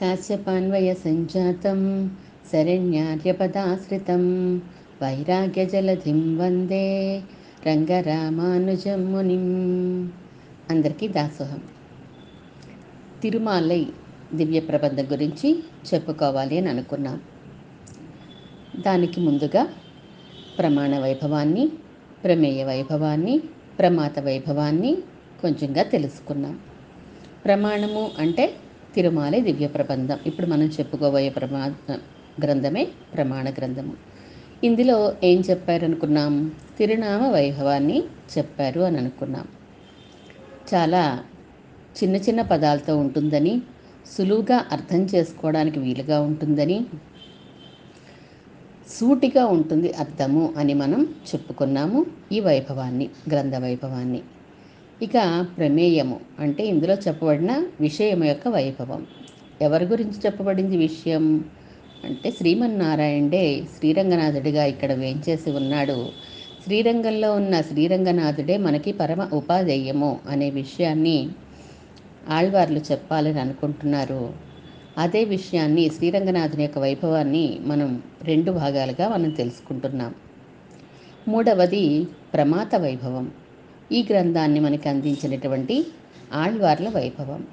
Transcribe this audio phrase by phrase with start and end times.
[0.00, 2.10] కాశ్యపాన్వయ సంజాతం
[2.52, 4.22] శరణ్యార్యపదాశ్రితం
[5.02, 7.20] వైరాగ్యజలధిం వందే
[7.66, 10.12] రంగరామానుజం మునిం
[10.70, 11.62] అందరికీ దాసోహం.
[13.22, 13.86] తిరుమాలై
[14.34, 15.62] దివ్య ప్రబంధం గురించి
[15.94, 17.20] చెప్పుకోవాలి అని అనుకున్నాం.
[18.86, 19.66] దానికి ముందుగా
[20.58, 21.68] ప్రమాణ వైభవాన్ని
[22.24, 23.40] ప్రమేయ వైభవాన్ని
[23.78, 24.96] ప్రమాత వైభవాన్ని
[25.42, 26.58] కొంచెంగా తెలుసుకున్నాం.
[27.44, 28.56] ప్రమాణము అంటే
[28.94, 30.18] తిరుమాలే దివ్య ప్రబంధం.
[30.26, 31.62] ఇప్పుడు మనం చెప్పుకోబోయే ప్రమా
[32.44, 33.94] గ్రంథమే ప్రమాణ గ్రంథము.
[34.64, 36.34] ఇందులో ఏం చెప్పారనుకున్నాం?
[36.78, 37.98] తిరునామ వైభవాన్ని
[38.34, 39.46] చెప్పారు అని అనుకున్నాం.
[40.70, 41.02] చాలా
[41.98, 43.54] చిన్న చిన్న పదాలతో ఉంటుందని
[44.14, 46.78] సులువుగా అర్థం చేసుకోవడానికి వీలుగా ఉంటుందని
[48.94, 52.00] సూటిగా ఉంటుంది అర్థము అని మనం చెప్పుకున్నాము
[52.32, 54.20] ఈ వైభవాన్ని గ్రంథ వైభవాన్ని.
[55.02, 56.20] ఇక ప్రమేయము.
[56.38, 59.06] అంటే ఇందులో చెప్పబడిన విషయం యొక్క వైభవం.
[59.62, 61.44] ఎవరి గురించి చెప్పబడింది విషయం?
[62.04, 66.08] అంటే శ్రీమన్నారాయణుడే శ్రీరంగనాథుడిగా ఇక్కడ వేంచేసి ఉన్నాడు.
[66.64, 71.28] శ్రీరంగంలో ఉన్న శ్రీరంగనాథుడే మనకి పరమ ఉపాధేయము అనే విషయాన్ని
[72.28, 74.32] ఆళ్వార్లు చెప్పాలని అనుకుంటున్నారు.
[74.98, 80.14] అదే విషయాన్ని శ్రీరంగనాథుని యొక్క వైభవాన్ని మనం రెండు భాగాలుగా మనం తెలుసుకుంటున్నాం.
[81.28, 83.30] మూడవది ప్రమాత వైభవం.
[83.92, 85.86] ఈ గ్రంథాన్ని మనకి అందించినటువంటి
[86.32, 87.46] ఆళ్వార్ల వైభవం.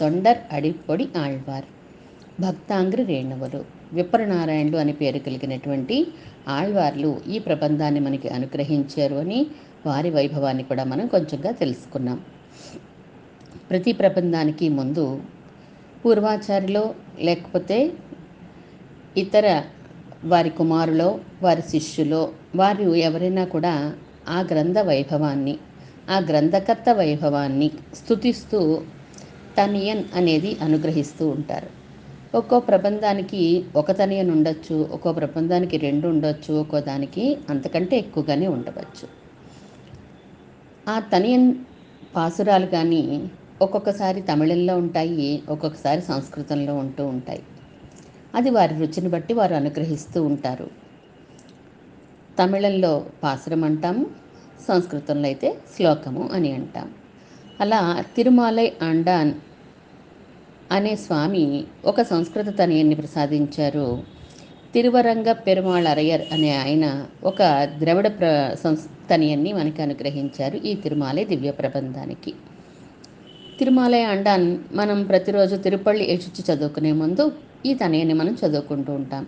[0.00, 1.64] తొండర్ అడిపొడి ఆళ్వార్.
[2.40, 3.64] భక్తాంగ్రి రేణువులు.
[3.92, 6.06] విప్రనారాయణులు అని పేరు కలిగినటువంటి
[6.48, 9.46] ఆళ్వార్లు ఈ ప్రబంధాన్ని మనకి అనుగ్రహించారు అని
[9.86, 12.20] వారి వైభవాన్ని కూడా మనం కొంచెంగా తెలుసుకున్నాం.
[13.70, 15.22] ప్రతి ప్రబంధానికి ముందు
[16.04, 17.92] పూర్వాచారిలో లేకపోతే
[19.16, 19.62] ఇతర
[20.24, 23.94] వారి కుమారులో వారి శిష్యులో వారు ఎవరైనా కూడా
[24.28, 25.58] ఆ గ్రంథ వైభవాన్ని
[26.10, 28.60] ఆ గ్రంథకర్త వైభవాన్ని స్థుతిస్తూ
[29.56, 31.70] తనియన్ అనేది అనుగ్రహిస్తూ ఉంటారు.
[32.34, 33.42] ఒక్కో ప్రబంధానికి
[33.76, 39.06] ఒక తనియన్ ఉండొచ్చు ఒక్కో ప్రబంధానికి రెండు ఉండొచ్చు ఒక్కో దానికి అంతకంటే ఎక్కువగానే ఉండవచ్చు.
[40.86, 41.48] ఆ తనియన్
[42.14, 43.02] పాసురాలు కానీ
[43.60, 47.42] ఒక్కొక్కసారి తమిళంలో ఉంటాయి ఒక్కొక్కసారి సంస్కృతంలో ఉంటూ ఉంటాయి.
[48.34, 50.66] అది వారి రుచిని బట్టి వారు అనుగ్రహిస్తూ ఉంటారు.
[52.38, 54.04] తమిళంలో పాసురం అంటాము
[54.68, 56.90] సంస్కృతంలో అయితే శ్లోకము అని అంటాం.
[57.60, 59.32] అలా తిరుమాలై అండాన్
[60.72, 64.02] అనే స్వామి ఒక సంస్కృత తనయాన్ని ప్రసాదించారు.
[64.74, 71.50] తిరువరంగ పెరుమాళ్ అరయర్ అనే ఆయన ఒక ద్రవిడ ప్ర సంస్ తనయాన్ని మనకి అనుగ్రహించారు ఈ తిరుమాలై దివ్య
[71.50, 72.34] ప్రబంధానికి.
[73.58, 77.32] తిరుమాలయ అండాన్ మనం ప్రతిరోజు తిరుపల్లి ఎచుచ్చి చదువుకునే ముందు
[77.66, 79.26] ఈ తనయాన్ని మనం చదువుకుంటూ ఉంటాం.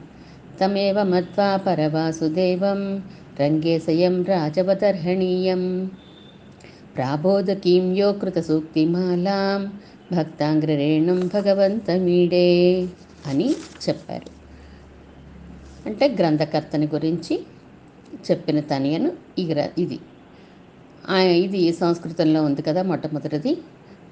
[0.65, 3.03] తమేవ మత్వా పరవాసుదేవం
[3.41, 5.91] రంగేశయం రాజవదర్హణీయం
[6.97, 9.81] ప్రాబోధకీం యో కృత సూక్తిమాలాం
[10.17, 12.89] భక్తాంగ్రరేణం భగవంతమీడే
[13.27, 13.55] అని
[13.89, 14.43] చెప్పారు.
[15.89, 17.47] అంటే గ్రంథకర్తని గురించి
[18.31, 19.99] చెప్పిన తనియను ఈ ఇది.
[21.21, 23.59] ఇది సంస్కృతంలో ఉంది కదా మొట్టమొదటిది.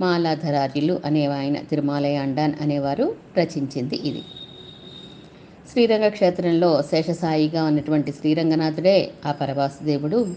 [0.00, 4.22] మాలాధరార్యులు అనే ఆయన తిరుమాలయ అండాన్ అనేవారు రచించింది ఇది.
[5.72, 10.34] శ్రీరంగ క్షేత్రంలో శేషసాయిగా ఉన్నటువంటి శ్రీరంగనాథుడే ఆ పరవాసుదేవుడు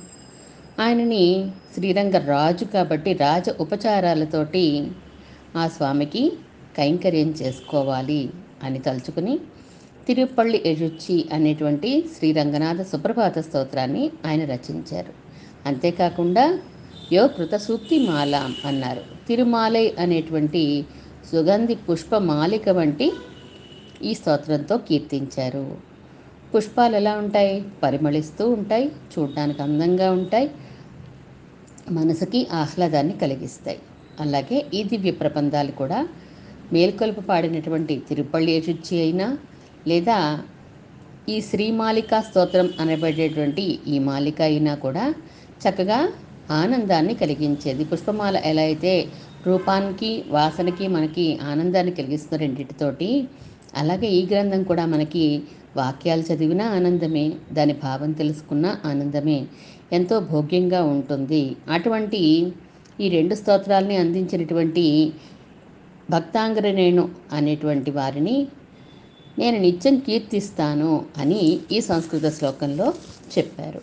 [0.80, 4.92] ఆయనని శ్రీరంగ రాజు కాబట్టి రాజ ఉపచారాలతోటి
[5.58, 6.32] ఆ స్వామికి
[6.78, 8.30] కైంకర్యం చేసుకోవాలి
[8.64, 9.40] అని తలుచుకుని
[10.08, 15.14] తిరుపల్లి ఎజుచ్చి అనేటువంటి శ్రీరంగనాథ సుప్రభాత స్తోత్రాన్ని ఆయన రచించారు.
[15.66, 16.60] అంతేకాకుండా
[17.14, 19.02] యో కృత సూక్తి మాల అన్నారు.
[19.28, 20.86] తిరుమాలై అనేటువంటి
[21.32, 23.12] సుగంధి పుష్పమాలిక వంటి
[24.04, 25.66] ఈ స్తోత్రంతో కీర్తించారు.
[26.56, 27.56] పుష్పాలు ఎలా ఉంటాయి?
[27.84, 30.48] పరిమళిస్తూ ఉంటాయి చూడడానికి అందంగా ఉంటాయి
[31.92, 33.80] మనసుకి ఆహ్లాదాన్ని కలిగిస్తాయి.
[34.20, 36.00] అలాగే ఈ దివ్య ప్రబంధాలు కూడా
[36.74, 39.28] మేల్కొల్పు పాడినటువంటి తిరుపల్లి ఏచుచ్చి అయినా
[39.88, 40.18] లేదా
[41.30, 45.06] ఈ శ్రీమాలికా స్తోత్రం అనబడేటువంటి ఈ మాలిక అయినా కూడా
[45.64, 46.00] చక్కగా
[46.52, 47.84] ఆనందాన్ని కలిగించేది.
[47.86, 48.94] పుష్పమాల ఎలా అయితే
[49.46, 53.10] రూపానికి వాసనకి మనకి ఆనందాన్ని కలిగిస్తున్న రెండింటితోటి
[53.78, 55.44] అలాగే ఈ గ్రంథం కూడా మనకి
[55.78, 59.46] వాక్యాలు చదివిన ఆనందమే దాని భావం తెలుసుకున్న ఆనందమే
[59.94, 61.56] ఎంతో భోగ్యంగా ఉంటుంది.
[61.70, 62.22] అటువంటి
[63.02, 65.14] ఈ రెండు స్తోత్రాలని అందించినటువంటి
[66.10, 68.48] భక్తాంగరనేణు అనేటువంటి వారిని
[69.40, 72.94] నేను నిత్యం కీర్తిస్తాను అని ఈ సంస్కృత శ్లోకంలో
[73.38, 73.82] చెప్పారు.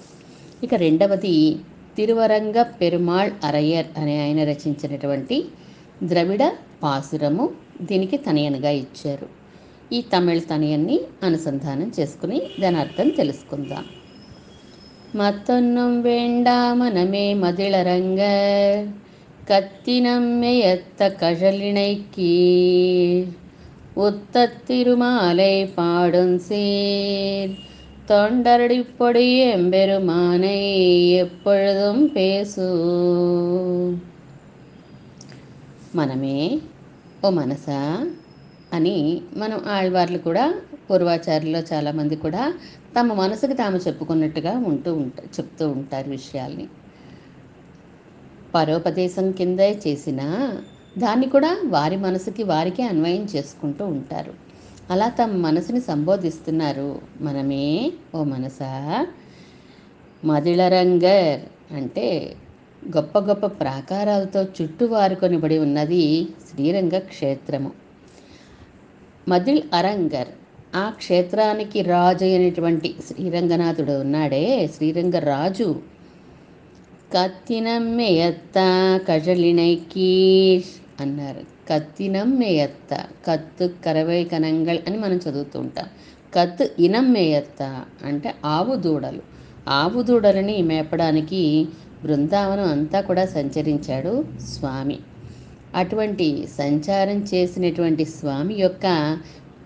[0.65, 1.57] ఇక రెండవది
[1.97, 5.45] తిరువరంగ పెరుమాళ్ అరయ్యర్ అనే ఆయన రచించినటువంటి
[6.03, 6.53] ద్రవిడ
[6.83, 7.51] పాసురము
[7.83, 9.40] దీనికి తనయనగా ఇచ్చారు.
[9.92, 13.86] ఈ తమిళ తనయన్ని అనుసంధానం చేసుకుని దాని అర్థం తెలుసుకుందాం
[15.16, 18.22] மத்தொன்னும் வேண்டாமனமே மதிளரங்க
[19.48, 23.26] கத்தினம்மையத்த கழலினை கீழ்
[23.98, 27.54] உத்தத்திருமாலை பாடும் சீர்
[28.10, 30.58] தொண்டரடி பொடி எம்பெருமானை
[31.20, 32.68] எப்பொழுதும் பேசு
[35.96, 36.40] మనమే
[37.22, 37.80] ఓ మనసా
[38.73, 40.55] అని మనం ఆళ్వార్లు కూడా
[40.91, 42.55] పూర్వాచార్యుల్లో చాలామంది కూడా
[42.97, 46.69] తమ మనసుకు తాము చెప్పుకున్నట్టుగా ఉంటూ ఉంటా చెప్తూ ఉంటారు విషయాల్ని.
[48.55, 50.21] పరోపదేశం కిందే చేసిన
[50.99, 54.33] దాన్ని కూడా వారి మనసుకి వారికే అన్వయం చేసుకుంటూ ఉంటారు.
[54.91, 57.01] అలా తమ మనసుని సంబోధిస్తున్నారు.
[57.21, 59.07] మనమే ఓ మనసా?
[60.25, 61.41] మదిళరంగర్
[61.75, 62.37] అంటే
[62.97, 67.71] గొప్ప గొప్ప ప్రాకారాలతో చుట్టూ వారుకొనిబడి ఉన్నది శ్రీరంగ క్షేత్రము
[69.31, 70.29] మదిల్ అరంగర్.
[70.77, 74.43] ఆ క్షేత్రానికి రాజు అయినటువంటి శ్రీరంగనాథుడు ఉన్నాడే.
[74.77, 75.67] శ్రీరంగరాజు
[77.12, 78.59] కత్తినమ్మెయత్త
[79.09, 80.73] కజలినైకీష్
[81.03, 81.43] అన్నారు.
[81.71, 82.94] కత్తినమ్మెయత్త
[83.27, 85.87] కత్తు కరవై కనంగల్ అని మనం చదువుతూ ఉంటాం.
[86.35, 87.62] కత్తు ఇనమ్మేయత్త
[88.05, 89.23] అంటే ఆవు దూడలు.
[89.69, 91.69] ఆవు దూడలని మేపడానికి
[92.05, 94.12] బృందావనం అంతా కూడా సంచరించాడు
[94.49, 94.99] స్వామి.
[95.75, 98.87] అటువంటి సంచారం చేసినటువంటి స్వామి యొక్క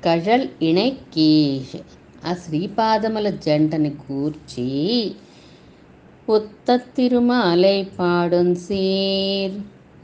[0.06, 1.76] కజల్ ఇణైకీష్
[2.26, 4.68] ఆ శ్రీపాదముల జంటని కూర్చి
[6.28, 9.54] ఉత్త తిరుమాలై పాడొన్సీర్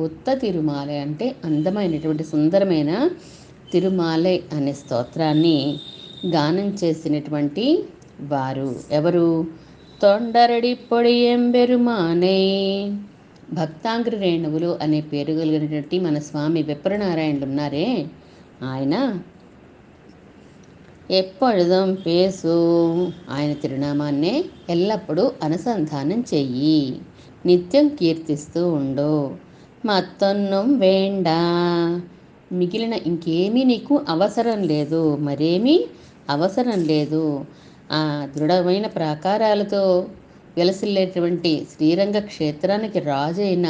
[0.01, 3.11] ఉత్త తిరుమాలై అంటే అందమైనటువంటి సుందరమైన
[3.73, 5.79] తిరుమాలై అనే స్తోత్రాన్ని
[6.27, 7.85] గానం చేసినటువంటి
[8.21, 9.47] వారు ఎవరు?
[10.03, 12.41] తొండరడి పొడి ఎంబెరుమానే.
[13.53, 18.07] భక్తాంగ్రి రేణువులు అనే పేరు కలిగినటువంటి మన స్వామి విప్రనారాయణులు ఉన్నారే
[18.63, 19.19] ఆయన
[21.11, 22.49] ఎప్పొழுதுం పేసు.
[23.31, 27.01] ఆయన తిరునామాన్నే ఎల్లప్పుడూ అనుసంధానం చెయ్యి.
[27.47, 29.35] నిత్యం కీర్తిస్తూ ఉండు.
[29.87, 31.41] మత్తొన్నం వేండా.
[32.53, 35.17] మిగిలిన ఇంకేమీ నీకు అవసరం లేదు.
[35.17, 35.85] మరేమీ
[36.31, 37.45] అవసరం లేదు.
[37.93, 40.07] ఆ దృఢమైన ప్రాకారాలతో
[40.57, 43.69] వెలసిల్లేటువంటి శ్రీరంగ క్షేత్రానికి రాజు అయిన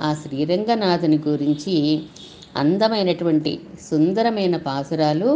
[0.00, 1.74] ఆ శ్రీరంగనాథుని గురించి
[2.56, 5.30] అందమైనటువంటి సుందరమైన పాసురాలు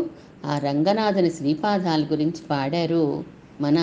[0.44, 3.04] ఆ రంగనాథుని శ్రీపాదాల గురించి పాడారు
[3.60, 3.78] మన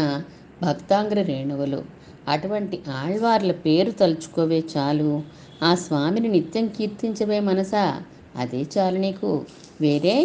[0.62, 1.82] భక్తాంగ్ర రేణువులు.
[2.28, 5.12] అటువంటి ఆళ్వార్ల పేరు తలుచుకోవే చాలు.
[5.64, 7.86] ఆ స్వామిని నిత్యం కీర్తించవే మనసా?
[8.36, 9.32] అదే చాలు నీకు.
[9.82, 10.16] వేరే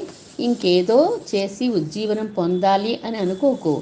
[0.40, 0.98] ఇంకేదో
[1.30, 3.74] చేసి ఉజ్జీవనం పొందాలి అని అనుకోకు.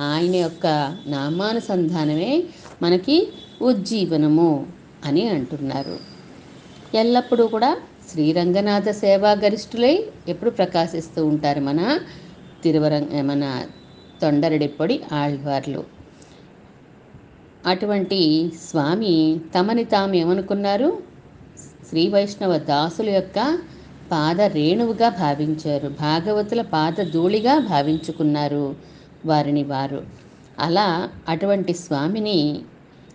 [0.00, 0.66] ఆయన యొక్క
[1.06, 2.42] నామానుసంధానమే
[2.82, 3.16] మనకి
[3.62, 4.66] ఉజ్జీవనము
[5.04, 5.96] అని అంటున్నారు.
[6.94, 7.70] ఎల్లప్పుడూ కూడా
[8.10, 9.94] శ్రీరంగనాథ సేవా గరిష్ఠులై
[10.28, 12.00] ఎప్పుడు ప్రకాశిస్తూ ఉంటారు మన
[12.62, 13.62] తిరువరంగ మన
[14.22, 15.84] తొండరడిప్పొడి ఆళ్వార్లు.
[17.66, 20.88] అటువంటి స్వామి తమని తాము ఏమనుకున్నారు
[21.88, 23.58] శ్రీ వైష్ణవ దాసుల యొక్క
[24.12, 28.64] పాద రేణువుగా భావించారు భాగవతుల పాద ధూళిగా భావించుకున్నారు.
[29.26, 30.06] వారిని వారు.
[30.58, 32.58] అలా అటువంటి స్వామిని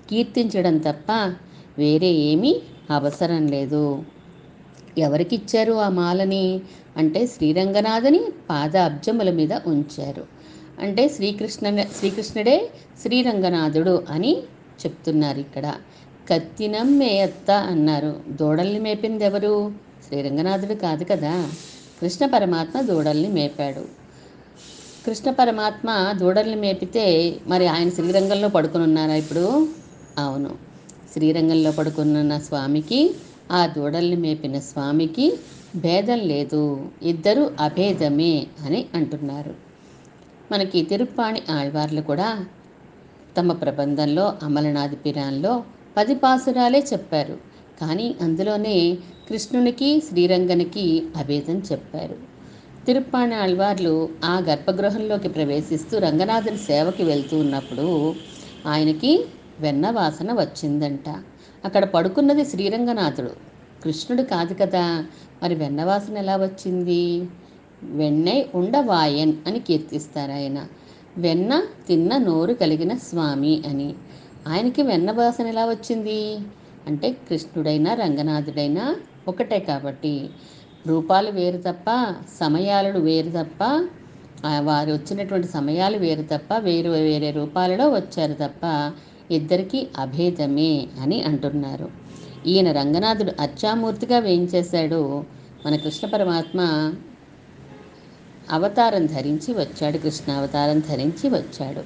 [0.09, 1.11] కీర్తించడం తప్ప
[1.77, 2.61] వేరే ఏమీ
[2.91, 4.03] అవసరం లేదు.
[4.97, 6.61] ఎవరికిచ్చారు ఆ మాలని?
[6.97, 10.27] అంటే శ్రీరంగనాథని పాద అబ్జముల మీద ఉంచారు.
[10.79, 12.69] అంటే శ్రీకృష్ణ శ్రీకృష్ణుడే
[13.01, 14.37] శ్రీరంగనాథుడు అని
[14.85, 15.73] చెప్తున్నారు ఇక్కడ.
[16.29, 18.21] కత్తినం మేయత్త అన్నారు.
[18.29, 19.71] దూడల్ని మేపింది ఎవరు
[20.07, 21.51] శ్రీరంగనాథుడు కాదు కదా.
[22.01, 24.04] కృష్ణ పరమాత్మ దూడల్ని మేపాడు.
[25.05, 29.67] కృష్ణ పరమాత్మ దూడల్ని మేపితే మరి ఆయన శ్రీరంగంలో పడుకుని ఉన్నారా ఇప్పుడు?
[30.17, 30.55] అవును.
[31.13, 33.15] శ్రీరంగంలో పడుకున్న స్వామికి
[33.51, 35.33] ఆ దూడల్ని మేపిన స్వామికి
[35.75, 36.87] భేదం లేదు.
[37.01, 39.55] ఇద్దరు అభేదమే అని అంటున్నారు.
[40.51, 42.45] మనకి తిరుప్పాణి ఆళ్వార్లు కూడా
[43.37, 45.63] తమ ప్రబంధంలో అమలనాథి పిరాన్లో
[45.97, 47.37] పది పాసురాలే చెప్పారు.
[47.81, 48.97] కానీ అందులోనే
[49.29, 52.24] కృష్ణునికి శ్రీరంగనికి అభేదం చెప్పారు.
[52.87, 57.85] తిరుప్పాణి అల్వార్లు ఆ గర్భగృహంలోకి ప్రవేశిస్తూ రంగనాథుని సేవకి వెళ్తూ ఉన్నప్పుడు
[58.65, 59.11] ఆయనకి
[59.59, 61.07] వెన్న వాసన వచ్చిందంట.
[61.65, 63.31] అక్కడ పడుకున్నది శ్రీరంగనాథుడు.
[63.83, 64.83] కృష్ణుడు కాదు కదా
[65.43, 67.01] మరి వెన్న వాసన ఎలా వచ్చింది?
[67.93, 70.59] వెన్నై ఉండవాయన్ అని కీర్తిస్తారు ఆయన
[71.17, 71.51] వెన్న
[71.87, 73.89] తిన్న నోరు కలిగిన స్వామి అని.
[74.47, 76.19] ఆయనకి వెన్న వాసన ఎలా వచ్చింది?
[76.87, 78.85] అంటే కృష్ణుడైనా రంగనాథుడైనా
[79.27, 80.15] ఒకటే కాబట్టి.
[80.87, 83.63] రూపాలు వేరు తప్ప సమయాలు వేరు తప్ప
[84.59, 88.91] వారు వచ్చినటువంటి సమయాలు వేరు తప్ప వేరు వేరే రూపాలలో వచ్చారు తప్ప
[89.31, 91.87] ఇద్దరికీ అభేదమే అని అంటున్నారు.
[92.47, 95.23] ఈయన రంగనాథుడు అర్చామూర్తిగా వేయించేశాడు.
[95.65, 96.59] మన కృష్ణ పరమాత్మ
[98.51, 101.83] అవతారం ధరించి వచ్చాడు కృష్ణ అవతారం ధరించి వచ్చాడు.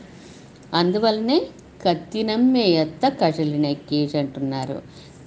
[0.73, 1.41] అందువల్లనే
[1.85, 4.81] కత్తినం మేయత్త కజలినెక్కేజ్ అంటున్నారు.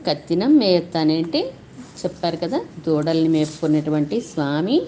[0.07, 1.43] కత్తినం మేయత్త అనేటి
[2.04, 4.82] చెప్పారు కదా దూడల్ని మేపుకున్నటువంటి స్వామి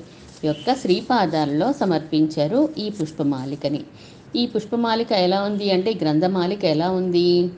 [0.45, 3.81] యొక్క శ్రీపాదాల్లో సమర్పించారు ఈ పుష్పమాలికని.
[4.37, 7.51] ఈ పుష్పమాలిక ఎలా ఉంది అంటే గ్రంథమాలిక ఎలా ఉంది?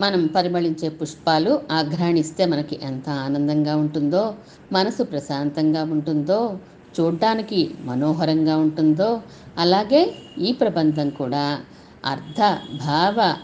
[0.00, 4.34] మనం పరిమళించే పుష్పాలు ఆఘ్రాణిస్తే మనకి ఎంత ఆనందంగా ఉంటుందో
[4.72, 6.58] మనసు ప్రశాంతంగా ఉంటుందో
[7.00, 9.20] చూడ్డానికి మనోహరంగా ఉంటుందో
[9.58, 11.60] అలాగే ఈ ప్రబంధం కూడా
[12.04, 12.40] అర్థ
[12.76, 13.34] భావ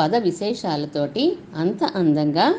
[0.00, 2.54] పద విశేషాలతోటి అంత అందంగా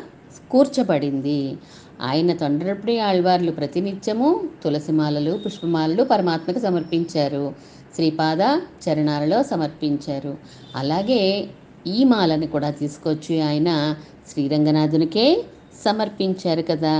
[0.52, 1.56] కూర్చబడింది.
[2.00, 4.28] ఆయన తొండరపుడి ఆళ్వార్లు ప్రతినిత్యము
[4.64, 7.54] తులసిమాలలు పుష్పమాలలు పరమాత్మకు సమర్పించారు.
[7.94, 8.40] శ్రీపాద
[8.84, 10.36] చరణాలలో సమర్పించారు.
[10.76, 11.48] అలాగే
[11.86, 13.96] ఈ మాలని కూడా తీసుకొచ్చి ఆయన
[14.32, 15.44] శ్రీరంగనాథునికే
[15.84, 16.94] సమర్పించారు కదా.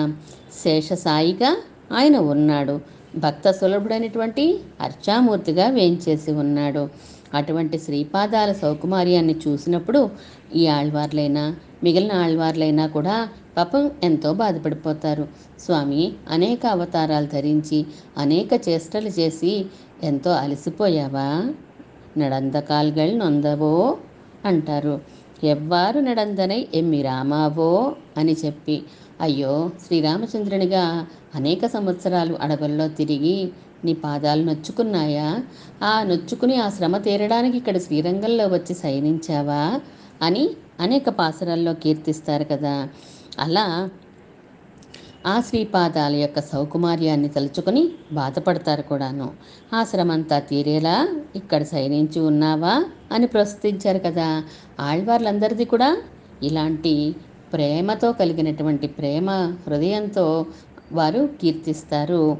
[0.65, 1.57] శేషసాయిగా
[1.93, 2.81] ఆయన ఉన్నాడు.
[3.17, 6.89] భక్త సులభుడైనటువంటి అర్చామూర్తిగా వేయించేసి ఉన్నాడు.
[7.35, 10.11] అటువంటి శ్రీపాదాల సౌకుమార్యాన్ని చూసినప్పుడు
[10.55, 15.29] ఈ ఆళ్వార్లైనా మిగిలిన ఆళ్వార్లైనా కూడా పాపం ఎంతో బాధపడిపోతారు.
[15.61, 17.87] స్వామి అనేక అవతారాలు ధరించి
[18.19, 19.67] అనేక చేష్టలు చేసి
[20.03, 21.55] ఎంతో అలసిపోయావా?
[22.19, 23.99] నడందకాల్గల్ నొందవో?
[24.45, 25.01] అంటారు.
[25.45, 27.97] ఎవ్వారు నడందనై ఎమ్మి రామావో?
[28.17, 28.83] అని చెప్పి.
[29.21, 33.49] అయ్యో శ్రీరామచంద్రునిగా అనేక సంవత్సరాలు అడవుల్లో తిరిగి
[33.85, 35.39] నీ పాదాలు నొచ్చుకున్నాయా?
[35.83, 39.81] ఆ నొచ్చుకుని ఆ శ్రమ తీరడానికి ఇక్కడ శ్రీరంగంలో వచ్చి శయనించావా?
[40.23, 42.89] అని అనేక పాసరాల్లో కీర్తిస్తారు కదా.
[43.39, 43.91] అలా
[45.27, 49.33] ఆ శ్రీపాదాల యొక్క సౌకుమార్యాన్ని తలుచుకొని బాధపడతారు కూడాను.
[49.75, 54.43] ఆ శ్రమంతా తీరేలా ఇక్కడ శయనించి ఉన్నావా అని ప్రస్తుతించారు కదా.
[54.81, 55.91] ఆళ్వార్లందరిది కూడా
[56.43, 56.95] ఇలాంటి
[57.53, 59.31] ప్రేమతో కలిగినటువంటి ప్రేమ
[59.67, 60.47] హృదయంతో
[60.93, 62.39] వారు కీర్తిస్తారు.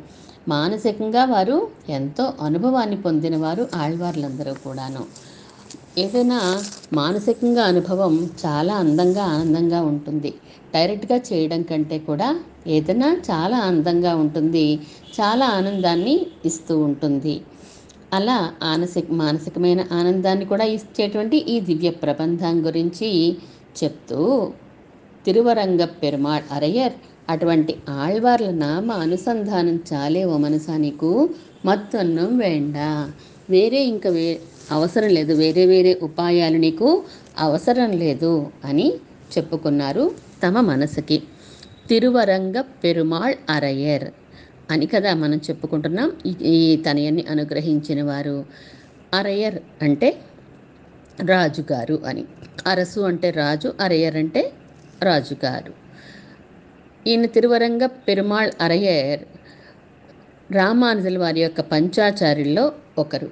[0.49, 1.57] మానసికంగా వారు
[1.89, 5.03] ఎంతో అనుభవాన్ని పొందినవారు ఆళ్వార్లందరూ కూడాను.
[5.99, 6.39] ఏదైనా
[6.93, 10.33] మానసికంగా అనుభవం చాలా అందంగా ఆనందంగా ఉంటుంది.
[10.75, 12.29] డైరెక్ట్గా చేయడం కంటే కూడా
[12.69, 14.67] ఏదైనా చాలా అందంగా ఉంటుంది
[15.19, 16.15] చాలా ఆనందాన్ని
[16.45, 17.35] ఇస్తూ ఉంటుంది.
[18.13, 23.09] అలా మానసిక మానసికమైన ఆనందాన్ని కూడా ఇచ్చేటువంటి ఈ దివ్య ప్రబంధం గురించి
[23.77, 24.19] చెప్తూ
[25.25, 26.95] తిరువరంగ పెరుమాళ్ అరయ్యర్
[27.29, 31.11] అటువంటి ఆళ్వార్ల నామ అనుసంధానం చాలే ఓ మనసా నీకు?
[31.65, 32.77] మత్తన్నం వేండ.
[33.49, 34.27] వేరే ఇంకా వే
[34.71, 35.33] అవసరం లేదు.
[35.35, 36.89] వేరే వేరే ఉపాయాలు నీకు
[37.39, 38.33] అవసరం లేదు
[38.65, 38.87] అని
[39.35, 40.05] చెప్పుకున్నారు
[40.47, 41.23] తమ మనసుకి.
[41.89, 44.11] తిరువరంగ పెరుమాళ్ అరయ్యర్
[44.71, 46.17] అని కదా మనం చెప్పుకుంటున్నాం.
[46.27, 48.45] ఈ- తనయన్ని అనుగ్రహించిన వారు
[49.15, 50.21] అరయర్ అంటే
[51.27, 52.25] రాజుగారు అని.
[52.67, 54.53] అరసు అంటే రాజు అరయ్యర్ అంటే
[55.03, 55.73] రాజుగారు
[57.07, 59.21] ఈయన తిరువరంగ పెరుమాళ్ అరయ్యర్
[60.53, 63.31] రామానుజుల వారి యొక్క పంచాచార్యుల్లో ఒకరు.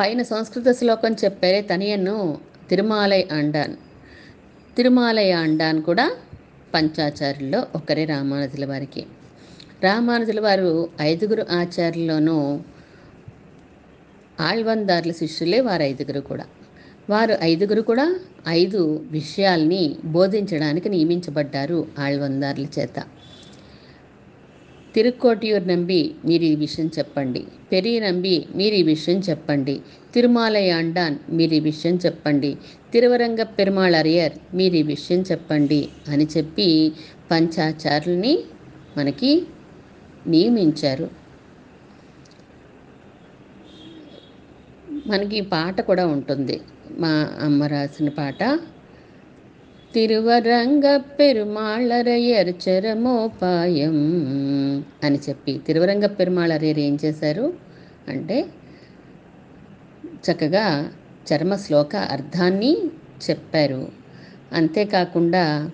[0.00, 2.38] పైన సంస్కృత శ్లోకం చెప్పారే తనయను
[2.70, 3.76] తిరుమాలై అండాన్.
[4.76, 6.12] తిరుమాలయ అండాన్ కూడా
[6.74, 9.06] పంచాచార్యుల్లో ఒకరే రామానుజుల వారికి.
[9.82, 12.60] రామానుజుల వారు ఐదుగురు ఆచార్యుల్లోనూ
[14.40, 16.44] ఆళ్వందార్ల శిష్యులే వారు ఐదుగురు కూడా.
[17.10, 23.04] వారు ఐదుగురు కూడా ఐదు విషయాల్ని బోధించడానికి నియమించబడ్డారు ఆళ్వందార్ల చేత.
[24.94, 27.44] తిరుక్కోటియూర్ నంబి మీరు ఈ విషయం చెప్పండి.
[27.72, 29.80] పెరియ నంబి మీరు ఈ విషయం చెప్పండి.
[30.14, 32.56] తిరుమాలయాండాన్ మీరు ఈ విషయం చెప్పండి.
[32.92, 36.92] తిరువరంగ పెరుమాళ్ అరియర్ మీరు ఈ విషయం చెప్పండి అని చెప్పి
[37.30, 38.38] పంచాచారుల్ని
[38.96, 39.46] మనకి
[40.26, 41.10] నియమించారు.
[45.06, 46.60] మనకి పాట కూడా ఉంటుంది.
[46.98, 48.42] మా అమ్మ రాసిన పాట
[49.94, 53.96] తిరువరంగ పెరుమాళరయ్యర్ చరమోపాయం
[55.04, 57.52] అని చెప్పి తిరువరంగ పెరుమాళరయ్యర్ ఏం చేశారు?
[58.08, 58.44] అంటే
[60.26, 60.92] చక్కగా
[61.28, 62.76] చర్మ శ్లోక అర్థాన్ని
[63.30, 63.92] చెప్పారు.
[64.52, 65.70] అంతేకాకుండా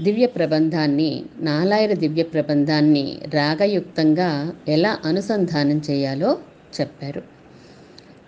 [0.00, 6.38] దివ్య ప్రబంధాన్ని నాలాయర దివ్య ప్రబంధాన్ని రాగయుక్తంగా ఎలా అనుసంధానం చేయాలో
[6.80, 7.22] చెప్పారు.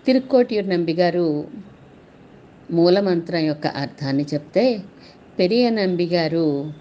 [0.07, 1.27] తిరుక్కోటియూర్ నంబి గారు
[2.71, 4.83] మూలమంత్రం యొక్క అర్థాన్ని చెప్తే
[5.39, 6.73] పెరియ నంబిగారు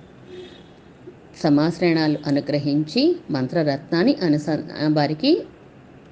[1.44, 4.46] సమాశ్రయణాలు అనుగ్రహించి మంత్రరత్నాన్ని అనుస
[4.92, 5.44] వారికి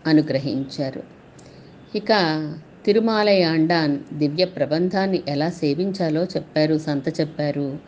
[0.07, 1.03] అనుగ్రహించారు.
[1.95, 2.07] ఇక
[2.85, 7.79] తిరుమాలయాండాన్ దివ్య ప్రబంధాన్ని ఎలా సేవించాలో చెప్పారు సంత చెప్పారు.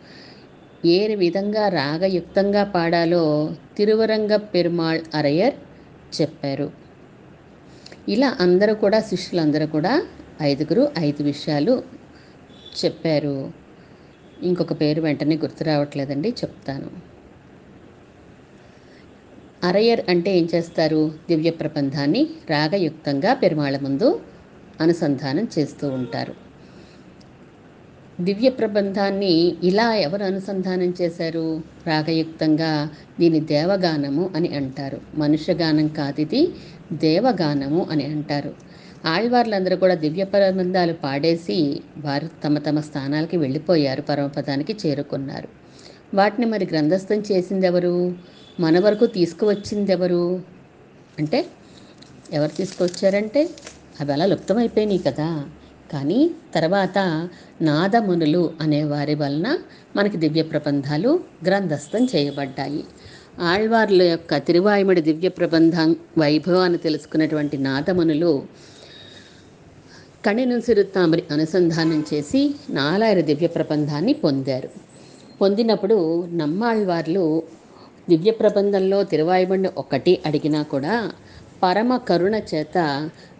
[0.86, 5.54] ఏ విధంగా రాగయుక్తంగా పాడాలో తిరువరంగ పెరుమాళ్ అరయర్
[6.20, 6.70] చెప్పారు.
[8.08, 10.02] ఇలా అందరూ కూడా శిష్యులందరూ కూడా
[10.42, 11.82] ఐదుగురు ఐదు విషయాలు
[12.84, 13.52] చెప్పారు.
[14.42, 17.14] ఇంకొక పేరు వెంటనే గుర్తు రావట్లేదండి చెప్తాను.
[19.64, 21.12] అరయర్ అంటే ఏం చేస్తారు?
[21.28, 24.20] దివ్య ప్రబంధాన్ని రాగయుక్తంగా పెరుమాళ ముందు
[24.80, 26.34] అనుసంధానం చేస్తూ ఉంటారు.
[28.20, 31.62] దివ్య ప్రబంధాన్ని ఇలా ఎవరు అనుసంధానం చేశారు?
[31.86, 32.88] రాగయుక్తంగా
[33.20, 35.00] దీని దేవగానము అని అంటారు.
[35.14, 36.48] మనుష్యగానం కాదు ఇది
[36.92, 38.73] దేవగానము అని అంటారు.
[39.04, 45.48] ఆళ్వార్లందరూ కూడా దివ్య ప్రబంధాలు పాడేసి వారు తమ తమ స్థానాలకి వెళ్ళిపోయారు పరమపదానికి చేరుకున్నారు.
[46.14, 48.14] వాటిని మరి గ్రంథస్థం చేసిందెవరు?
[48.60, 50.42] మన వరకు తీసుకువచ్చిందెవరు?
[51.18, 51.46] అంటే
[52.32, 53.50] ఎవరు తీసుకొచ్చారంటే
[54.00, 55.44] అవి అలా లుప్తమైపోయినాయి కదా.
[55.92, 56.98] కానీ తర్వాత
[57.62, 59.58] నాదమునులు అనే వారి వలన
[59.96, 62.84] మనకి దివ్య ప్రబంధాలు గ్రంథస్థం చేయబడ్డాయి.
[63.40, 68.46] ఆళ్వార్ల యొక్క తిరువాయుమడి దివ్య ప్రబంధం వైభవాన్ని తెలుసుకున్నటువంటి నాదమునులు
[70.26, 70.60] కణిను
[71.30, 74.70] అనుసంధానం చేసి నాలాయర దివ్య ప్రబంధాన్ని పొందారు.
[75.40, 77.42] పొందినప్పుడు నమ్మాళ్వార్లు
[78.08, 81.12] దివ్య ప్రబంధంలో తిరువాయిబండి ఒకటి అడిగినా కూడా
[81.62, 82.78] పరమ కరుణ చేత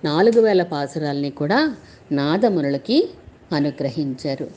[0.05, 1.77] నాలుగు వేల పాసురాల్ని కూడా
[2.13, 3.09] నాదమునులకి
[3.53, 4.51] అనుగ్రహించారు.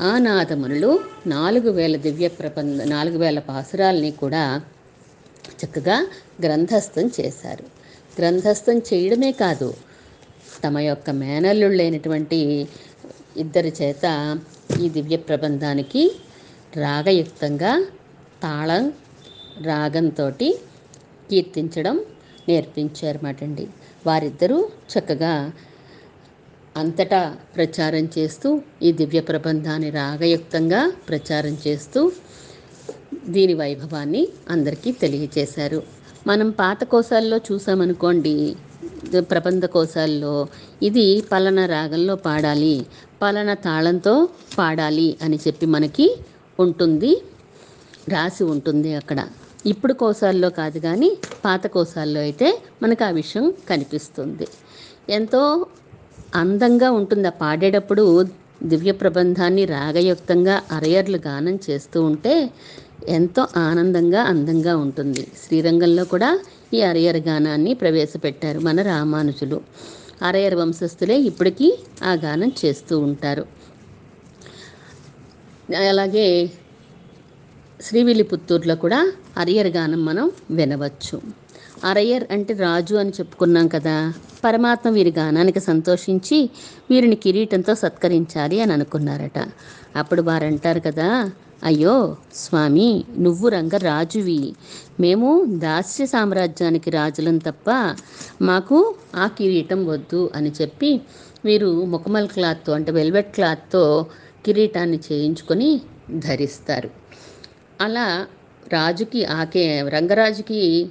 [0.00, 4.60] ఆ నాదమునులు నాలుగు వేల దివ్య ప్రబంధ నాలుగు వేల పాసురాల్ని కూడా
[5.64, 6.06] చక్కగా
[6.42, 7.64] గ్రంథస్థం చేశారు.
[8.20, 9.74] గ్రంథస్థం చేయడమే కాదు
[10.64, 12.38] తమ యొక్క మేనల్లుళ్ళైనటువంటి
[13.36, 14.06] ఇద్దరి చేత
[14.80, 16.02] ఈ దివ్య ప్రబంధానికి
[16.76, 17.72] రాగయుక్తంగా
[18.42, 18.92] తాళం
[19.62, 20.30] రాగంతో
[21.30, 21.96] కీర్తించడం
[22.48, 23.68] నేర్పించారన్నమాటండి
[24.06, 25.52] వారిద్దరూ చక్కగా
[26.76, 28.48] అంతటా ప్రచారం చేస్తూ
[28.82, 32.12] ఈ దివ్య ప్రబంధాన్ని రాగయుక్తంగా ప్రచారం చేస్తూ
[33.28, 35.82] దీని వైభవాన్ని అందరికీ తెలియచేశారు.
[36.26, 38.56] మనం పాత కోశాల్లో చూసామనుకోండి
[39.20, 40.34] ప్రబంధ కోశాల్లో
[40.82, 42.74] ఇది పలానా రాగంలో పాడాలి
[43.20, 44.14] పలానా తాళంతో
[44.58, 46.06] పాడాలి అని చెప్పి మనకి
[46.58, 47.12] ఉంటుంది
[48.08, 49.20] రాసి ఉంటుంది అక్కడ.
[49.66, 51.10] ఇప్పుడు కోశాల్లో కాదు కానీ
[51.44, 52.48] పాత కోశాల్లో అయితే
[52.82, 54.46] మనకు ఆ విషయం కనిపిస్తుంది.
[55.10, 55.66] ఎంతో
[56.34, 57.28] అందంగా ఉంటుంది.
[57.28, 58.04] ఆ పాడేటప్పుడు
[58.62, 62.34] దివ్య ప్రబంధాన్ని రాగయుక్తంగా అరయర్లు గానం చేస్తూ ఉంటే
[63.08, 65.26] ఎంతో ఆనందంగా అందంగా ఉంటుంది.
[65.42, 66.30] శ్రీరంగంలో కూడా
[66.74, 69.60] ఈ అరయర్ గానాన్ని ప్రవేశపెట్టారు మన రామానుజులు.
[70.22, 73.46] అరయర్ వంశస్థులే ఇప్పటికీ ఆ గానం చేస్తూ ఉంటారు.
[75.88, 76.50] అలాగే
[77.80, 81.20] శ్రీవిల్లిపుత్తూరులో కూడా అరియర్ గానం మనం వినవచ్చు.
[81.84, 84.12] అరయర్ అంటే రాజు అని చెప్పుకున్నాం కదా.
[84.44, 86.50] పరమాత్మ వీరి గానానికి సంతోషించి
[86.90, 89.38] వీరిని కిరీటంతో సత్కరించాలి అని అనుకున్నారట.
[89.96, 91.30] అప్పుడు వారు అంటారు కదా
[91.64, 91.96] అయ్యో
[92.34, 94.40] స్వామి నువ్వు రంగరాజువి.
[95.00, 95.28] మేము
[95.64, 97.68] దాస్య సామ్రాజ్యానికి రాజులం తప్ప
[98.42, 98.78] మాకు
[99.14, 100.90] ఆ కిరీటం వద్దు అని చెప్పి
[101.44, 103.84] వీరు ముఖమల్ క్లాత్తో అంటే వెల్వెట్ క్లాత్తో
[104.46, 105.70] కిరీటాన్ని చేయించుకొని
[106.18, 106.90] ధరిస్తారు.
[107.80, 108.06] అలా
[108.72, 110.90] రాజుకి ఆకే రంగరాజుకి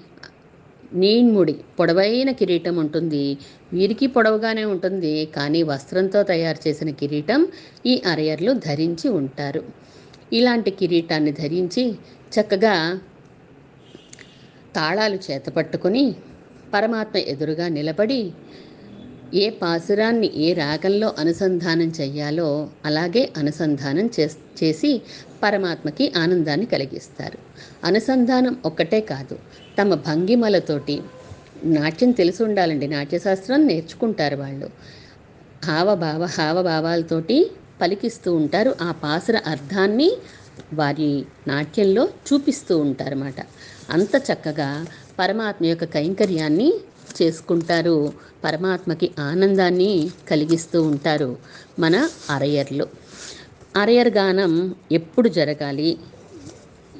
[0.93, 3.25] నీన్ముడి పొడవైన కిరీటం ఉంటుంది.
[3.73, 7.41] వీరికి పొడవుగానే ఉంటుంది కానీ వస్త్రంతో తయారు చేసిన కిరీటం
[7.85, 9.63] ఈ అరయర్లు ధరించి ఉంటారు.
[10.33, 11.83] ఇలాంటి కిరీటాన్ని ధరించి
[12.33, 12.75] చక్కగా
[14.75, 16.15] తాళాలు చేతపట్టుకొని
[16.73, 18.21] పరమాత్మ ఎదురుగా నిలబడి
[19.33, 22.47] ఏ పాసురాన్ని ఏ రాగంలో అనుసంధానం చెయ్యాలో
[22.85, 25.01] అలాగే అనుసంధానం చేస్ చేసి
[25.43, 27.37] పరమాత్మకి ఆనందాన్ని కలిగిస్తారు.
[27.85, 29.35] అనుసంధానం ఒక్కటే కాదు
[29.79, 30.95] తమ భంగిమలతోటి
[31.63, 32.87] నాట్యం తెలిసి ఉండాలండి.
[32.87, 34.69] నాట్యశాస్త్రం నేర్చుకుంటారు వాళ్ళు.
[35.65, 37.37] హావభావ హావభావాలతోటి
[37.81, 38.75] పలికిస్తూ ఉంటారు.
[38.81, 40.11] ఆ పాసుర అర్థాన్ని
[40.73, 43.35] వారి నాట్యంలో చూపిస్తూ ఉంటారన్నమాట.
[43.89, 44.85] అంత చక్కగా
[45.19, 46.73] పరమాత్మ యొక్క కైంకర్యాన్ని
[47.21, 48.13] చేసుకుంటారు.
[48.43, 51.37] పరమాత్మకి ఆనందాన్ని కలిగిస్తూ ఉంటారు
[51.79, 52.87] మన అరయర్లు.
[53.75, 55.97] అరయర్ గానం ఎప్పుడు జరగాలి?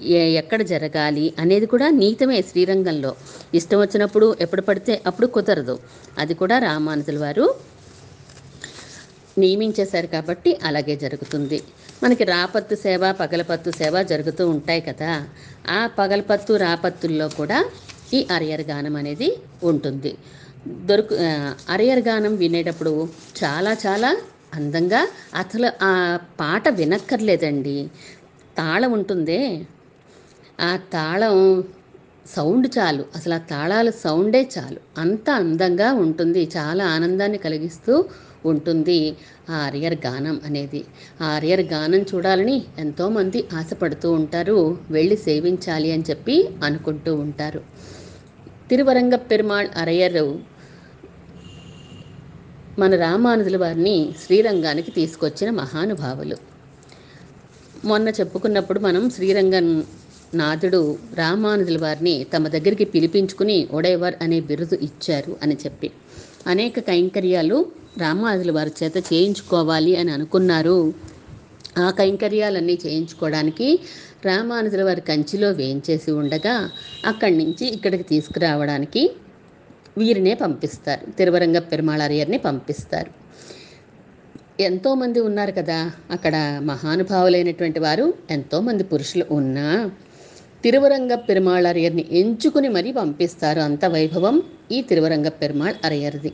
[0.02, 3.16] ఏ ఎక్కడ జరగాలి అనేది కూడా నీతమే శ్రీరంగంలో.
[3.54, 5.80] ఇష్టం వచ్చినప్పుడు ఎప్పుడు పడితే అప్పుడు కుదరదు.
[6.18, 7.56] అది కూడా రామానుజుల వారు
[9.38, 11.64] నియమించేశారు కాబట్టి అలాగే జరుగుతుంది.
[12.04, 15.26] మనకి రాపత్తు సేవ పగలపత్తు సేవ జరుగుతూ ఉంటాయి కదా.
[15.70, 17.66] ఆ పగలపత్తు రాపత్తుల్లో కూడా
[18.14, 20.18] ఈ అరియర్ గానం అనేది ఉంటుంది.
[20.68, 21.16] దొరుకు
[21.70, 23.10] అరియర్ గానం వినేటప్పుడు
[23.44, 24.18] చాలా చాలా
[24.54, 27.90] అందంగా అసలు ఆ పాట వినక్కర్లేదండి.
[28.58, 29.66] తాళం ఉంటుందే.
[30.60, 31.64] ఆ తాళం
[32.28, 33.06] సౌండ్ చాలు.
[33.16, 34.80] అసలు ఆ తాళాల సౌండే చాలు.
[34.98, 36.50] అంత అందంగా ఉంటుంది.
[36.58, 38.06] చాలా ఆనందాన్ని కలిగిస్తూ
[38.46, 39.16] ఉంటుంది.
[39.50, 40.86] ఆర్యర్ గానం అనేది.
[41.22, 44.58] ఆర్యర్ గానం చూడాలని ఎంతోమంది ఆశపడుతూ ఉంటారు.
[44.92, 47.62] వెళ్ళి సేవించాలి అని చెప్పి అనుకుంటూ ఉంటారు.
[48.70, 50.40] తిరువరంగ పెరుమాళ్ అరయరు
[52.80, 56.38] మన రామానుజుల వారిని శ్రీరంగానికి తీసుకొచ్చిన మహానుభావులు.
[57.86, 59.84] మొన్న చెప్పుకున్నప్పుడు మనం శ్రీరంగం
[60.34, 60.80] నాథుడు
[61.14, 65.92] రామానుజుల వారిని తమ దగ్గరికి పిలిపించుకుని ఒడేవర్ అనే బిరుదు ఇచ్చారు అని చెప్పి.
[66.48, 67.58] అనేక కైంకర్యాలు
[67.98, 70.94] రామానుజుల వారి చేత చేయించుకోవాలి అని అనుకున్నారు.
[71.78, 73.68] ఆ కైంకర్యాలన్నీ చేయించుకోవడానికి
[74.26, 76.70] రామానుజుల వారి కంచిలో వేయించేసి ఉండగా
[77.06, 79.04] అక్కడి నుంచి ఇక్కడికి తీసుకురావడానికి
[79.98, 81.12] వీరినే పంపిస్తారు.
[81.12, 83.12] తిరువరంగ పెరుమాళారియర్ని పంపిస్తారు.
[84.60, 85.80] ఎంతోమంది ఉన్నారు కదా.
[86.12, 89.68] అక్కడ మహానుభావులైనటువంటి వారు ఎంతోమంది పురుషులు ఉన్నా
[90.64, 96.32] తిరువరంగ పెరుమాళ్ అరయర్ని ఎంచుకుని మరీ పంపిస్తారు అంత వైభవం ఈ తిరువరంగ పెరుమాళ్ అరయర్ది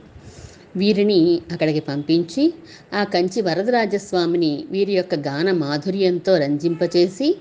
[0.76, 2.54] వీరిని అక్కడికి పంపించి
[2.94, 7.36] ఆ కంచి వరదరాజస్వామిని వీరి యొక్క గాన మాధుర్యంతో రంజింపచేసి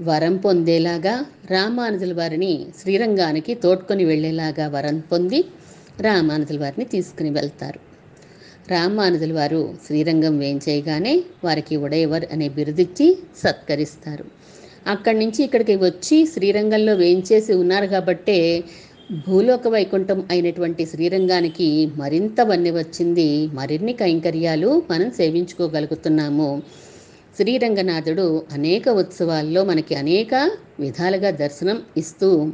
[0.00, 1.14] వరం పొందేలాగా
[1.50, 5.44] రామానుజుల వారిని శ్రీరంగానికి తోడ్కొని వెళ్ళేలాగా వరం పొంది
[6.00, 7.80] రామానుజుల వారిని తీసుకుని వెళ్తారు.
[8.70, 14.39] రామానుజుల వారు శ్రీరంగం వేయించేయగానే వారికి ఉడయవర్ అనే బిరుదిచ్చి సత్కరిస్తారు.
[14.86, 18.64] అక్కడి నుంచి ఇక్కడికి వచ్చి శ్రీరంగంలో వేయించేసి ఉన్నారు కాబట్టే
[19.28, 23.46] భూలోక వైకుంఠం అయినటువంటి శ్రీరంగానికి మరింత వన్నె వచ్చింది.
[23.46, 26.62] మరిన్ని కైంకర్యాలు మనం సేవించుకోగలుగుతున్నాము.
[27.36, 32.52] శ్రీరంగనాథుడు అనేక ఉత్సవాల్లో మనకి అనేక విధాలుగా దర్శనం ఇస్తూ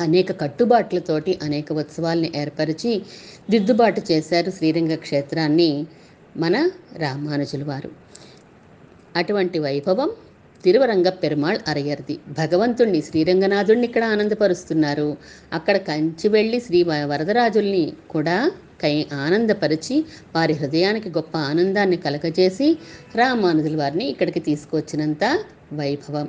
[0.00, 3.02] అనేక కట్టుబాట్లతోటి అనేక ఉత్సవాల్ని ఏర్పరిచి
[3.50, 5.86] దిద్దుబాటు చేశారు శ్రీరంగ క్షేత్రాన్ని
[6.36, 7.90] మన రామానుజుల వారు.
[9.16, 10.10] అటువంటి వైభవం
[10.66, 12.18] తిరువరంగ పెరుమాళ్ అరయర్ది.
[12.28, 15.16] భగవంతుణ్ణి శ్రీరంగనాథుణ్ణి ఇక్కడ ఆనందపరుస్తున్నారు.
[15.52, 18.50] అక్కడ కంచి వెళ్ళి శ్రీ వరదరాజుల్ని కూడా
[18.82, 20.04] కై ఆనందపరిచి
[20.36, 22.78] వారి హృదయానికి గొప్ప ఆనందాన్ని కలగజేసి
[23.16, 25.24] రామానుజుల వారిని ఇక్కడికి తీసుకొచ్చినంత
[25.72, 26.28] వైభవం.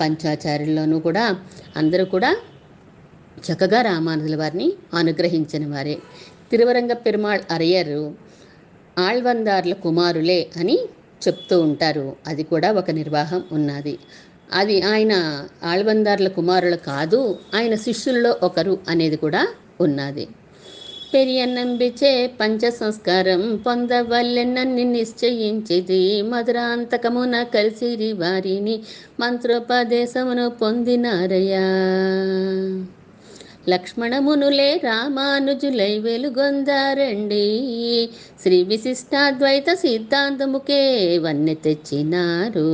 [0.00, 1.36] పంచాచార్యుల్లోనూ కూడా
[1.76, 2.36] అందరూ కూడా
[3.48, 5.96] చక్కగా రామానుజుల వారిని అనుగ్రహించిన వారే.
[6.50, 8.14] తిరువరంగ పెరుమాళ్ అరయ్యరు
[8.98, 10.78] ఆళ్వందార్ల కుమారులే అని
[11.28, 12.16] చెప్తూ ఉంటారు.
[12.26, 13.98] అది కూడా ఒక నిర్వాహం ఉన్నది.
[14.52, 19.48] అది ఆయన ఆళ్వందార్ల కుమారులు కాదు ఆయన శిష్యుల్లో ఒకరు అనేది కూడా
[19.80, 20.28] ఉన్నది.
[21.14, 26.22] పెరియన్నంబిచే పంచ సంస్కారం పొందవల్లెనన్ని నిశ్చయించిది.
[26.22, 28.82] మధురాంతకమున కలిసిరి వారిని
[29.20, 31.64] మంత్రోపదేశమును పొందినారయ్యా.
[33.68, 37.46] లక్ష్మణమునులే రామానుజులై వెలుగొందారండి.
[38.42, 40.82] శ్రీ విశిష్టాద్వైత సిద్ధాంతముకే
[41.18, 42.68] వన్నె తెచ్చినారు.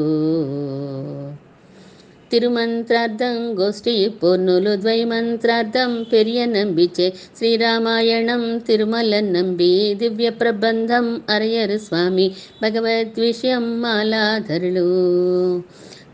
[2.32, 12.30] తిరుమంత్రార్థం గోష్ఠి పొన్నులు ద్వైమంత్రార్థం పెరియ నంబిచే శ్రీరామాయణం తిరుమల నంబి దివ్య ప్రబంధం అరయరు స్వామి
[12.62, 14.88] భగవద్విషయం మాలాధరులు.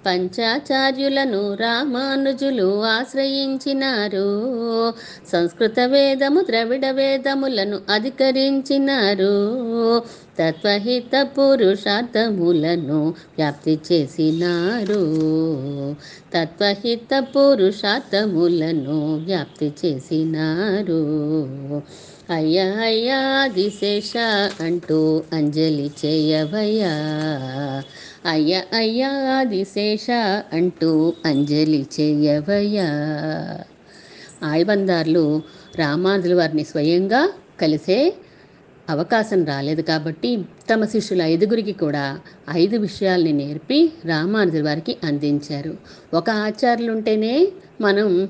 [0.06, 4.26] పంచాచార్యులను రామానుజులు ఆశ్రయించినారు.
[5.32, 9.30] సంస్కృత వేదము ద్రవిడ వేదములను అధికరించినారు.
[10.38, 15.00] తత్వహిత పురుషార్థములను వ్యాప్తి చేసినారు.
[16.34, 21.00] తత్వహిత పురుషార్థములను వ్యాప్తి చేసినారు.
[22.30, 24.12] అయ్యా అయ్యా దిశేష
[24.60, 26.92] అంటూ అంజలి చేయవయ్యా.
[28.26, 30.10] అయ్య అయ్యా దిశేష
[30.52, 32.88] అంటూ అంజలి చేయవయ్యా
[34.42, 35.42] ఆయబందార్లు
[35.76, 38.14] రామానుజుల వారిని స్వయంగా కలిసే
[38.90, 40.38] అవకాశం రాలేదు కాబట్టి
[40.70, 42.18] తమ శిష్యుల ఐదుగురికి కూడా
[42.50, 45.76] ఐదు విషయాల్ని నేర్పి రామానుజుల వారికి అందించారు.
[46.14, 47.48] ఒక ఆచార్యులు ఉంటేనే
[47.80, 48.28] మనం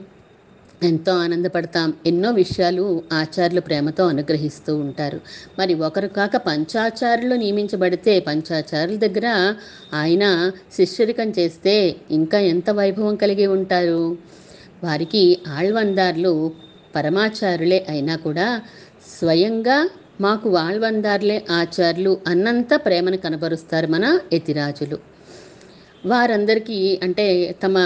[0.83, 1.95] ఎంతో ఆనందపడతాం.
[2.07, 5.21] ఎన్నో విషయాలు ఆచార్యులు ప్రేమతో అనుగ్రహిస్తూ ఉంటారు.
[5.59, 9.55] మరి ఒకరు కాక పంచాచార్యులు నియమించబడితే పంచాచార్యుల దగ్గర
[9.95, 14.19] ఆయన శిష్యరికం చేస్తే ఇంకా ఎంత వైభవం కలిగి ఉంటారు?
[14.85, 16.53] వారికి ఆళ్వందార్లు
[16.97, 18.63] పరమాచార్యులే అయినా కూడా
[19.19, 19.91] స్వయంగా
[20.21, 24.99] మాకు ఆళ్వందార్లే ఆచార్యులు అన్నంత ప్రేమను కనబరుస్తారు మన యతిరాజులు.
[26.07, 27.79] వారందరికీ అంటే తమ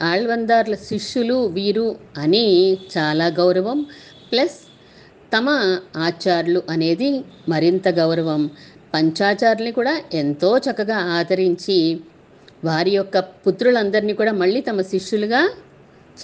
[0.00, 3.86] ఆళ్వందార్ల శిష్యులు వీరు అని చాలా గౌరవం.
[4.32, 4.58] ప్లస్
[5.36, 8.50] తమ ఆచార్యులు అనేది మరింత గౌరవం.
[8.94, 12.00] పంచాచార్యుల్ని కూడా ఎంతో చక్కగా ఆదరించి
[12.64, 15.50] వారి యొక్క పుత్రులందరినీ కూడా మళ్ళీ తమ శిష్యులుగా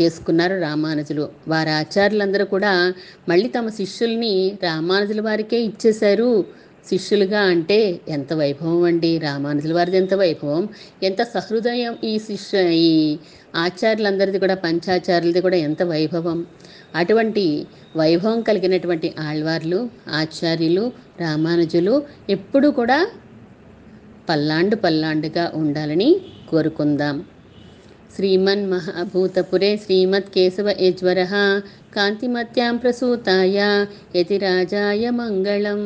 [0.00, 1.28] చేసుకున్నారు రామానుజులు.
[1.48, 2.94] వారి ఆచార్యులందరూ కూడా
[3.28, 6.44] మళ్ళీ తమ శిష్యుల్ని రామానుజుల వారికే ఇచ్చేశారు.
[6.88, 9.18] శిష్యులుగా అంటే ఎంత వైభవం అండి?
[9.18, 10.68] రామానుజుల వారిది ఎంత వైభవం?
[11.02, 13.18] ఎంత సహృదయం ఈ శిష్య ఈ
[13.56, 16.46] ఆచార్యులందరిది కూడా పంచాచార్యులది కూడా ఎంత వైభవం?
[16.94, 17.66] అటువంటి
[17.96, 23.08] వైభవం కలిగినటువంటి ఆళ్వార్లు ఆచార్యులు రామానుజులు ఎప్పుడూ కూడా
[24.28, 26.20] పల్లాండు పల్లాండుగా ఉండాలని
[26.50, 27.24] కోరుకుందాం.
[28.16, 31.20] శ్రీమన్ మహాభూతపురే శ్రీమత్ కేశవ యజ్వర
[31.96, 35.82] కాంతిమత్యాం ప్రసూతాయ యతిరాజాయ మంగళం.